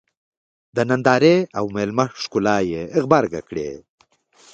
[0.75, 3.69] د نندارې او مېلمه ښکلا یې غبرګه کړې.